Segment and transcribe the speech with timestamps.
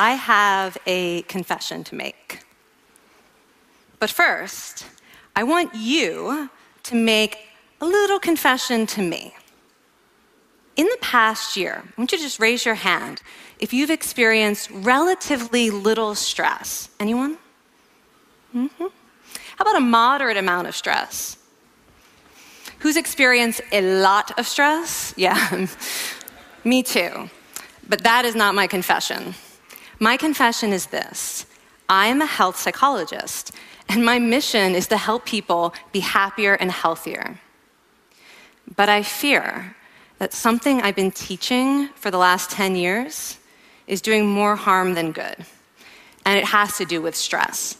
[0.00, 2.40] I have a confession to make.
[3.98, 4.86] But first,
[5.36, 6.48] I want you
[6.84, 7.36] to make
[7.82, 9.34] a little confession to me.
[10.74, 13.20] In the past year, I want you to just raise your hand
[13.58, 16.88] if you've experienced relatively little stress.
[16.98, 17.36] Anyone?
[18.56, 18.86] Mm-hmm.
[19.56, 21.36] How about a moderate amount of stress?
[22.78, 25.12] Who's experienced a lot of stress?
[25.26, 25.66] Yeah,
[26.64, 27.28] me too.
[27.86, 29.34] But that is not my confession.
[30.02, 31.46] My confession is this
[31.88, 33.52] I am a health psychologist,
[33.88, 37.38] and my mission is to help people be happier and healthier.
[38.76, 39.76] But I fear
[40.18, 43.36] that something I've been teaching for the last 10 years
[43.86, 45.36] is doing more harm than good,
[46.24, 47.76] and it has to do with stress.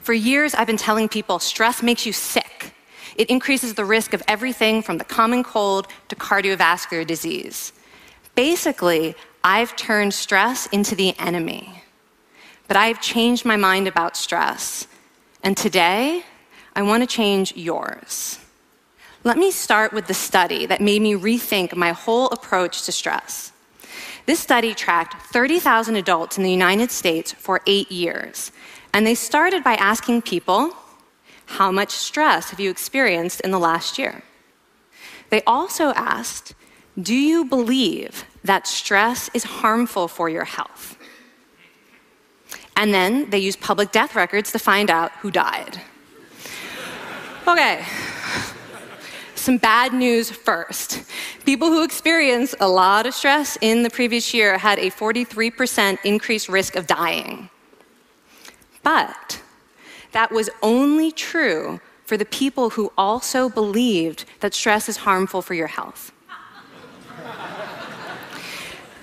[0.00, 2.74] For years, I've been telling people stress makes you sick.
[3.16, 7.72] It increases the risk of everything from the common cold to cardiovascular disease.
[8.34, 11.82] Basically, I've turned stress into the enemy.
[12.66, 14.88] But I've changed my mind about stress.
[15.42, 16.24] And today,
[16.74, 18.40] I want to change yours.
[19.22, 23.52] Let me start with the study that made me rethink my whole approach to stress.
[24.26, 28.50] This study tracked 30,000 adults in the United States for eight years
[28.94, 30.70] and they started by asking people,
[31.46, 34.22] How much stress have you experienced in the last year?
[35.30, 36.54] They also asked,
[36.98, 40.96] Do you believe that stress is harmful for your health?
[42.76, 45.80] And then they use public death records to find out who died.
[47.46, 47.84] Okay,
[49.34, 51.02] some bad news first.
[51.44, 56.48] People who experienced a lot of stress in the previous year had a 43% increased
[56.48, 57.50] risk of dying.
[58.82, 59.42] But
[60.12, 65.52] that was only true for the people who also believed that stress is harmful for
[65.52, 66.12] your health.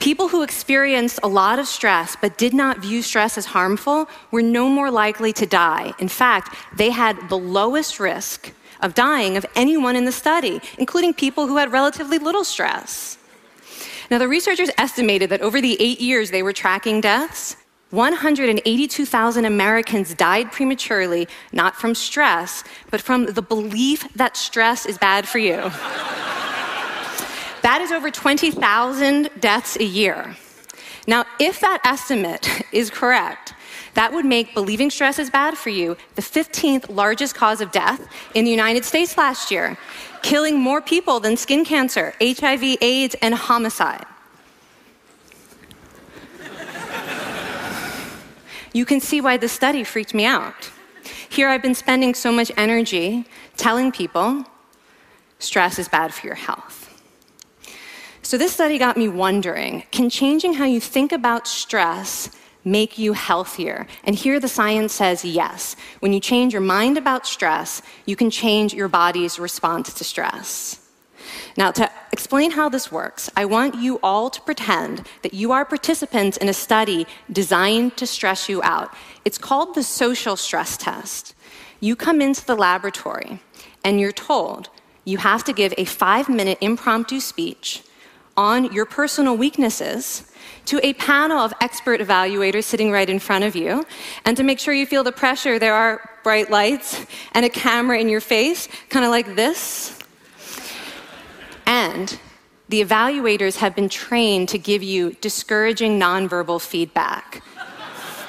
[0.00, 4.42] People who experienced a lot of stress but did not view stress as harmful were
[4.42, 5.94] no more likely to die.
[5.98, 11.14] In fact, they had the lowest risk of dying of anyone in the study, including
[11.14, 13.16] people who had relatively little stress.
[14.10, 17.56] Now, the researchers estimated that over the eight years they were tracking deaths,
[17.90, 25.28] 182,000 Americans died prematurely, not from stress, but from the belief that stress is bad
[25.28, 25.70] for you.
[27.64, 30.36] That is over 20,000 deaths a year.
[31.06, 33.54] Now, if that estimate is correct,
[33.94, 38.06] that would make believing stress is bad for you the 15th largest cause of death
[38.34, 39.78] in the United States last year,
[40.22, 44.04] killing more people than skin cancer, HIV, AIDS, and homicide.
[48.74, 50.70] you can see why this study freaked me out.
[51.30, 53.24] Here I've been spending so much energy
[53.56, 54.44] telling people
[55.38, 56.83] stress is bad for your health.
[58.24, 62.30] So, this study got me wondering can changing how you think about stress
[62.64, 63.86] make you healthier?
[64.02, 65.76] And here the science says yes.
[66.00, 70.80] When you change your mind about stress, you can change your body's response to stress.
[71.58, 75.66] Now, to explain how this works, I want you all to pretend that you are
[75.66, 78.94] participants in a study designed to stress you out.
[79.26, 81.34] It's called the social stress test.
[81.78, 83.40] You come into the laboratory
[83.84, 84.70] and you're told
[85.04, 87.82] you have to give a five minute impromptu speech
[88.36, 90.30] on your personal weaknesses
[90.66, 93.84] to a panel of expert evaluators sitting right in front of you.
[94.24, 97.98] And to make sure you feel the pressure, there are bright lights and a camera
[97.98, 99.98] in your face, kind of like this.
[101.66, 102.18] And
[102.68, 107.42] the evaluators have been trained to give you discouraging nonverbal feedback,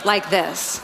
[0.03, 0.81] like this.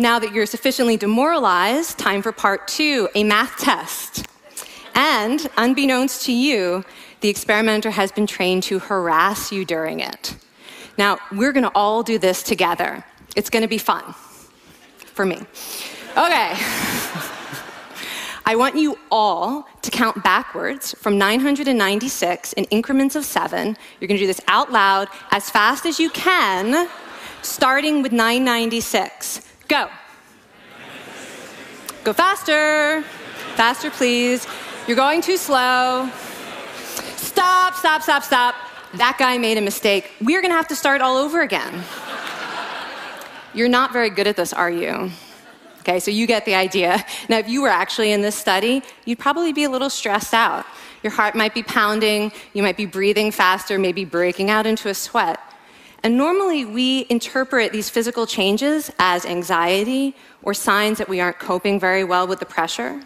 [0.00, 4.26] Now that you're sufficiently demoralized, time for part two a math test.
[4.94, 6.86] And unbeknownst to you,
[7.20, 10.36] the experimenter has been trained to harass you during it.
[10.96, 13.04] Now, we're gonna all do this together.
[13.36, 14.14] It's to be fun
[14.96, 15.36] for me.
[16.16, 16.54] Okay.
[18.46, 23.76] I want you all to count backwards from 996 in increments of seven.
[24.00, 26.88] You're to do this out loud as fast as you can,
[27.42, 29.49] starting with 996.
[29.70, 29.88] Go.
[32.02, 33.02] Go faster.
[33.54, 34.44] Faster, please.
[34.88, 36.10] You're going too slow.
[37.14, 38.56] Stop, stop, stop, stop.
[38.94, 40.10] That guy made a mistake.
[40.20, 41.84] We're going to have to start all over again.
[43.54, 45.12] You're not very good at this, are you?
[45.82, 47.04] Okay, so you get the idea.
[47.28, 50.66] Now, if you were actually in this study, you'd probably be a little stressed out.
[51.04, 54.94] Your heart might be pounding, you might be breathing faster, maybe breaking out into a
[54.94, 55.38] sweat.
[56.02, 61.78] And normally we interpret these physical changes as anxiety or signs that we aren't coping
[61.78, 63.02] very well with the pressure.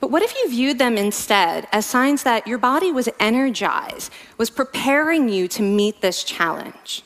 [0.00, 4.48] But what if you viewed them instead as signs that your body was energized, was
[4.48, 7.02] preparing you to meet this challenge?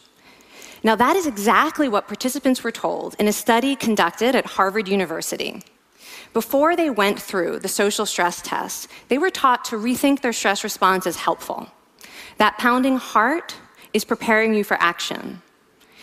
[0.85, 5.63] Now, that is exactly what participants were told in a study conducted at Harvard University.
[6.33, 10.65] Before they went through the social stress test, they were taught to rethink their stress
[10.65, 11.71] response as helpful.
[12.39, 13.57] That pounding heart
[13.93, 15.43] is preparing you for action.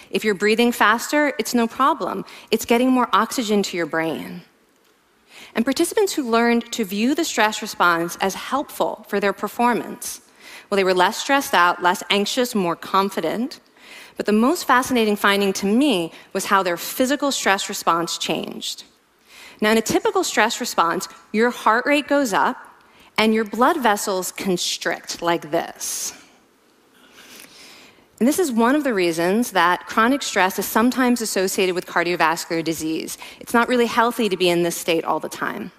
[0.09, 2.25] If you're breathing faster, it's no problem.
[2.51, 4.41] It's getting more oxygen to your brain.
[5.55, 10.21] And participants who learned to view the stress response as helpful for their performance,
[10.69, 13.59] well, they were less stressed out, less anxious, more confident.
[14.17, 18.83] But the most fascinating finding to me was how their physical stress response changed.
[19.61, 22.57] Now, in a typical stress response, your heart rate goes up
[23.17, 26.13] and your blood vessels constrict like this.
[28.19, 32.63] And this is one of the reasons that chronic stress is sometimes associated with cardiovascular
[32.63, 33.17] disease.
[33.39, 35.71] It's not really healthy to be in this state all the time.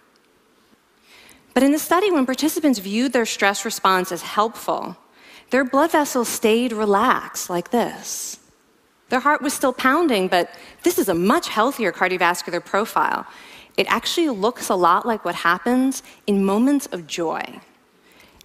[1.53, 4.97] But in the study, when participants viewed their stress response as helpful,
[5.51, 8.39] their blood vessels stayed relaxed like this.
[9.11, 10.55] Their heart was still pounding, but
[10.85, 13.27] this is a much healthier cardiovascular profile.
[13.77, 17.43] It actually looks a lot like what happens in moments of joy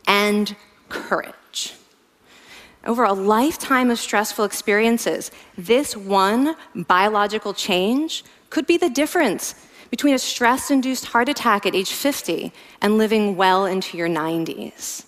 [0.07, 0.55] and
[0.89, 1.33] courage.
[2.85, 9.55] Over a lifetime of stressful experiences, this one biological change could be the difference
[9.89, 12.51] between a stress induced heart attack at age 50
[12.81, 15.05] and living well into your 90s.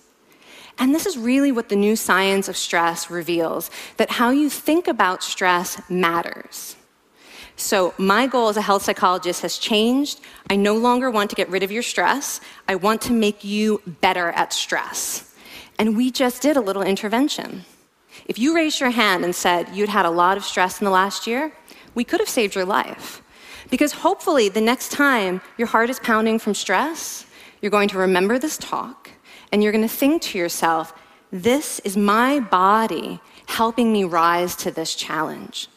[0.78, 4.88] And this is really what the new science of stress reveals that how you think
[4.88, 6.76] about stress matters.
[7.56, 10.20] So, my goal as a health psychologist has changed.
[10.48, 13.82] I no longer want to get rid of your stress, I want to make you
[14.00, 15.27] better at stress.
[15.78, 17.64] And we just did a little intervention.
[18.26, 20.90] If you raised your hand and said you'd had a lot of stress in the
[20.90, 21.52] last year,
[21.94, 23.22] we could have saved your life.
[23.70, 27.26] Because hopefully, the next time your heart is pounding from stress,
[27.60, 29.10] you're going to remember this talk
[29.52, 30.92] and you're going to think to yourself,
[31.30, 35.68] this is my body helping me rise to this challenge.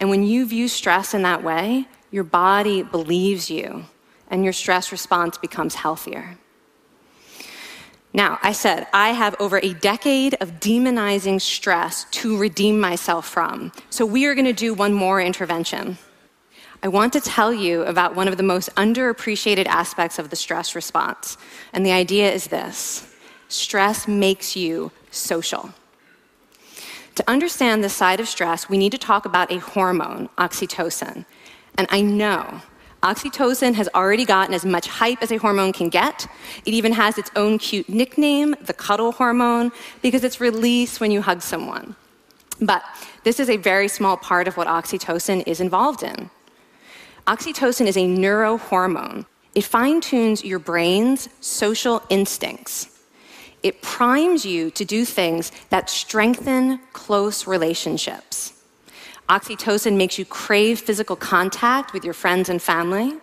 [0.00, 3.86] And when you view stress in that way, your body believes you
[4.30, 6.36] and your stress response becomes healthier.
[8.12, 13.70] Now, I said, I have over a decade of demonizing stress to redeem myself from.
[13.90, 15.98] So we are going to do one more intervention.
[16.82, 20.74] I want to tell you about one of the most underappreciated aspects of the stress
[20.74, 21.36] response.
[21.72, 23.14] And the idea is this
[23.48, 25.70] stress makes you social.
[27.16, 31.24] To understand this side of stress, we need to talk about a hormone, oxytocin.
[31.76, 32.62] And I know
[33.02, 36.26] Oxytocin has already gotten as much hype as a hormone can get.
[36.66, 39.70] It even has its own cute nickname, the cuddle hormone,
[40.02, 41.94] because it's released when you hug someone.
[42.60, 42.82] But
[43.22, 46.28] this is a very small part of what oxytocin is involved in.
[47.28, 49.26] Oxytocin is a neurohormone.
[49.54, 52.98] It fine tunes your brain's social instincts.
[53.62, 58.57] It primes you to do things that strengthen close relationships.
[59.28, 63.14] Oxytocin makes you crave physical contact with your friends and family.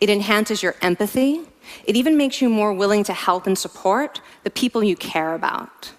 [0.00, 1.42] It enhances your empathy.
[1.84, 5.92] It even makes you more willing to help and support the people you care about.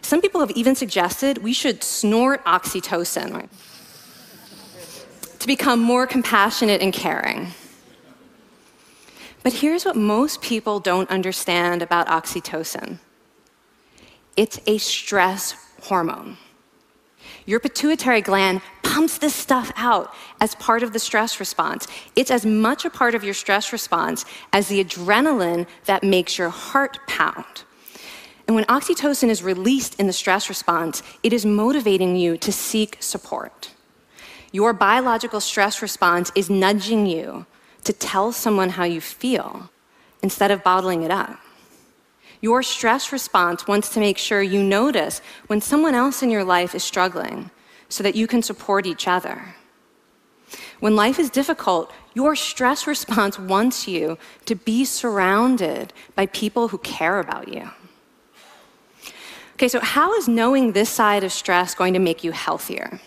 [0.00, 3.48] Some people have even suggested we should snort oxytocin
[5.38, 7.48] to become more compassionate and caring.
[9.42, 12.98] But here's what most people don't understand about oxytocin
[14.36, 16.38] it's a stress hormone.
[17.48, 21.88] Your pituitary gland pumps this stuff out as part of the stress response.
[22.14, 26.50] It's as much a part of your stress response as the adrenaline that makes your
[26.50, 27.64] heart pound.
[28.46, 32.98] And when oxytocin is released in the stress response, it is motivating you to seek
[33.00, 33.70] support.
[34.52, 37.46] Your biological stress response is nudging you
[37.84, 39.70] to tell someone how you feel
[40.22, 41.40] instead of bottling it up.
[42.40, 46.74] Your stress response wants to make sure you notice when someone else in your life
[46.74, 47.50] is struggling
[47.88, 49.54] so that you can support each other.
[50.80, 56.78] When life is difficult, your stress response wants you to be surrounded by people who
[56.78, 57.70] care about you.
[59.54, 63.00] Okay, so how is knowing this side of stress going to make you healthier?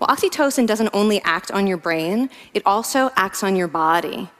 [0.00, 4.30] Well, oxytocin doesn't only act on your brain, it also acts on your body.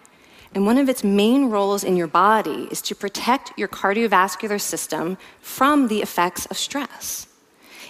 [0.55, 5.17] And one of its main roles in your body is to protect your cardiovascular system
[5.41, 7.29] from the effects of stress.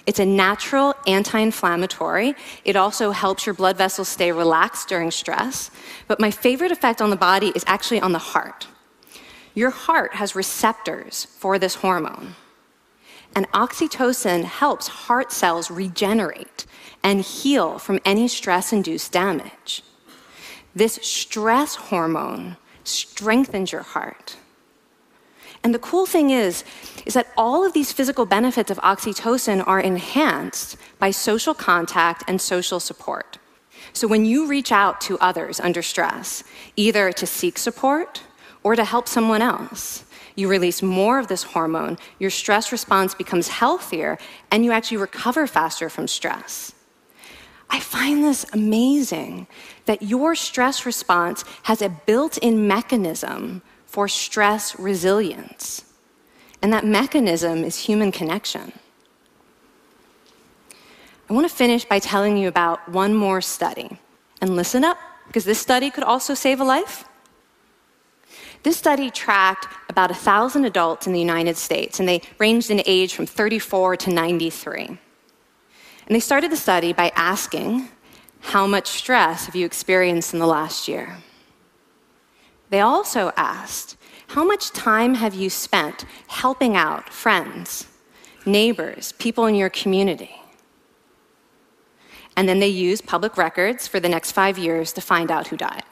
[0.06, 2.34] It's a natural anti inflammatory.
[2.64, 5.70] It also helps your blood vessels stay relaxed during stress.
[6.08, 8.66] But my favorite effect on the body is actually on the heart.
[9.54, 12.34] Your heart has receptors for this hormone.
[13.34, 16.66] And oxytocin helps heart cells regenerate
[17.02, 19.82] and heal from any stress induced damage.
[20.74, 24.36] This stress hormone strengthens your heart.
[25.62, 26.64] And the cool thing is,
[27.04, 32.40] is that all of these physical benefits of oxytocin are enhanced by social contact and
[32.40, 33.38] social support.
[33.92, 36.44] So when you reach out to others under stress,
[36.76, 38.22] either to seek support
[38.62, 43.48] or to help someone else, you release more of this hormone, your stress response becomes
[43.48, 44.16] healthier,
[44.50, 46.72] and you actually recover faster from stress.
[47.70, 49.46] I find this amazing
[49.86, 55.84] that your stress response has a built in mechanism for stress resilience.
[56.62, 58.72] And that mechanism is human connection.
[61.28, 63.98] I want to finish by telling you about one more study.
[64.40, 64.98] And listen up,
[65.28, 67.04] because this study could also save a life.
[68.64, 73.14] This study tracked about 1,000 adults in the United States, and they ranged in age
[73.14, 74.98] from 34 to 93.
[76.10, 77.88] And they started the study by asking,
[78.40, 81.18] How much stress have you experienced in the last year?
[82.68, 87.86] They also asked, How much time have you spent helping out friends,
[88.44, 90.34] neighbors, people in your community?
[92.36, 95.56] And then they used public records for the next five years to find out who
[95.56, 95.84] died.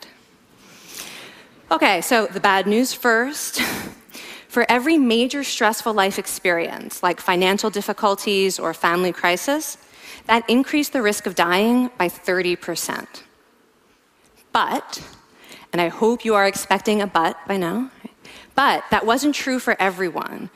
[1.71, 3.63] Okay, so the bad news first.
[4.49, 9.77] For every major stressful life experience, like financial difficulties or family crisis,
[10.27, 13.07] that increased the risk of dying by 30%.
[14.53, 15.03] But
[15.73, 17.91] and I hope you are expecting a but by now.
[18.55, 20.51] But that wasn't true for everyone.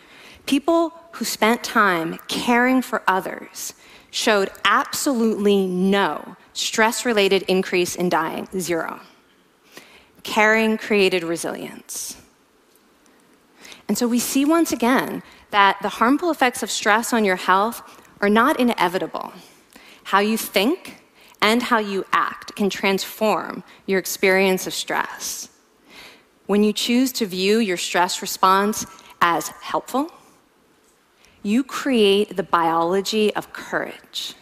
[0.46, 3.74] People who spent time caring for others
[4.10, 9.00] showed absolutely no stress related increase in dying, zero.
[10.22, 12.16] Caring created resilience.
[13.88, 17.82] And so we see once again that the harmful effects of stress on your health
[18.22, 19.32] are not inevitable.
[20.04, 21.02] How you think
[21.42, 25.48] and how you act can transform your experience of stress.
[26.46, 28.86] When you choose to view your stress response
[29.20, 30.10] as helpful,
[31.42, 34.34] you create the biology of courage.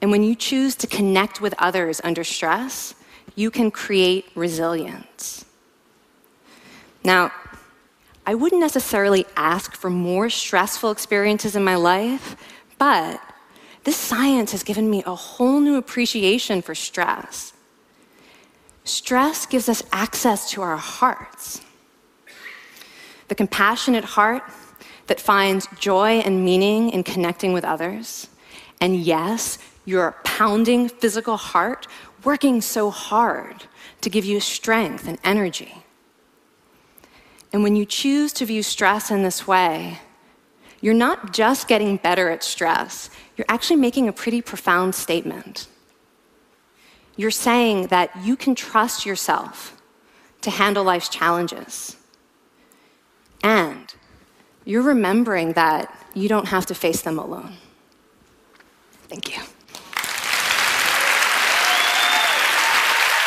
[0.00, 2.94] And when you choose to connect with others under stress,
[3.34, 5.44] you can create resilience.
[7.02, 7.32] Now,
[8.26, 12.36] I wouldn't necessarily ask for more stressful experiences in my life,
[12.78, 13.20] but
[13.84, 17.52] this science has given me a whole new appreciation for stress.
[18.84, 21.60] Stress gives us access to our hearts.
[23.28, 24.42] The compassionate heart
[25.06, 28.28] that finds joy and meaning in connecting with others.
[28.80, 31.86] And yes, your pounding physical heart
[32.24, 33.64] working so hard
[34.00, 35.83] to give you strength and energy.
[37.54, 40.00] And when you choose to view stress in this way,
[40.80, 45.68] you're not just getting better at stress, you're actually making a pretty profound statement.
[47.16, 49.80] You're saying that you can trust yourself
[50.40, 51.96] to handle life's challenges.
[53.44, 53.94] And
[54.64, 57.52] you're remembering that you don't have to face them alone.
[59.06, 59.40] Thank you.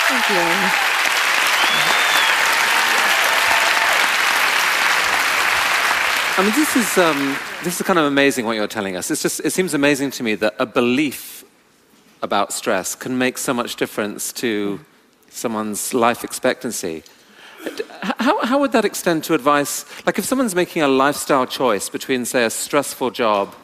[0.10, 0.87] Thank you.
[6.39, 9.10] I mean, this is, um, this is kind of amazing what you're telling us.
[9.10, 11.44] It's just, it seems amazing to me that a belief
[12.22, 14.79] about stress can make so much difference to
[15.32, 17.01] someone's life expectancy.
[18.20, 19.84] How, how would that extend to advice?
[20.06, 23.56] Like, if someone's making a lifestyle choice between, say, a stressful job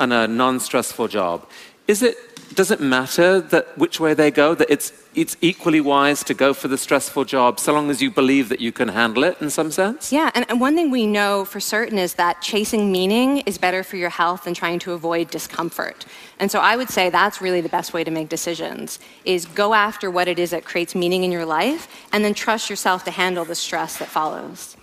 [0.00, 1.48] and a non stressful job,
[1.86, 2.16] is it,
[2.54, 4.54] does it matter that which way they go?
[4.54, 8.10] That it's it's equally wise to go for the stressful job so long as you
[8.10, 10.12] believe that you can handle it in some sense?
[10.12, 13.82] Yeah, and, and one thing we know for certain is that chasing meaning is better
[13.82, 16.06] for your health than trying to avoid discomfort.
[16.38, 19.74] And so I would say that's really the best way to make decisions is go
[19.74, 23.10] after what it is that creates meaning in your life and then trust yourself to
[23.10, 24.76] handle the stress that follows.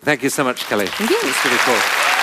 [0.00, 0.86] Thank you so much, Kelly.
[0.86, 1.18] Thank you.
[1.22, 2.13] It's really cool.